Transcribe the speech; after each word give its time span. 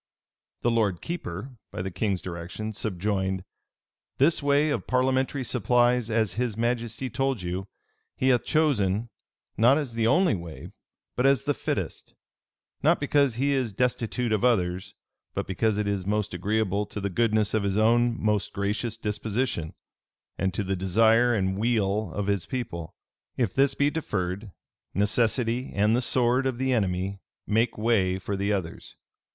[]The 0.63 0.71
lord 0.71 0.99
keeper, 0.99 1.57
by 1.69 1.83
the 1.83 1.91
king's 1.91 2.23
direction, 2.23 2.73
subjoined, 2.73 3.43
"This 4.17 4.41
way 4.41 4.71
of 4.71 4.87
parliamentary 4.87 5.43
supplies 5.43 6.09
as 6.09 6.33
his 6.33 6.57
majesty 6.57 7.07
told 7.07 7.43
you, 7.43 7.67
he 8.15 8.29
hath 8.29 8.43
chosen, 8.43 9.11
not 9.57 9.77
as 9.77 9.93
the 9.93 10.07
only 10.07 10.33
way, 10.33 10.71
but 11.15 11.27
as 11.27 11.43
the 11.43 11.53
fittest; 11.53 12.15
not 12.81 12.99
because 12.99 13.35
he 13.35 13.51
is 13.51 13.73
destitute 13.73 14.31
of 14.33 14.43
others, 14.43 14.95
but 15.35 15.45
because 15.45 15.77
it 15.77 15.87
is 15.87 16.07
most 16.07 16.33
agreeable 16.33 16.87
to 16.87 16.99
the 16.99 17.11
goodness 17.11 17.53
of 17.53 17.61
his 17.61 17.77
own 17.77 18.19
most 18.19 18.53
gracious 18.53 18.97
disposition, 18.97 19.75
and 20.35 20.51
to 20.55 20.63
the 20.63 20.75
desire 20.75 21.35
and 21.35 21.59
weal 21.59 22.11
of 22.13 22.25
his 22.25 22.47
people. 22.47 22.95
If 23.37 23.53
this 23.53 23.75
be 23.75 23.91
deferred, 23.91 24.49
necessity 24.95 25.71
and 25.75 25.95
the 25.95 26.01
sword 26.01 26.47
of 26.47 26.57
the 26.57 26.73
enemy 26.73 27.19
make 27.45 27.77
way 27.77 28.17
for 28.17 28.35
the 28.35 28.51
others. 28.51 28.95